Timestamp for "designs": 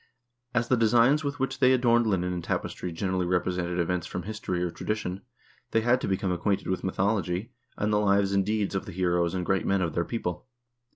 0.75-1.23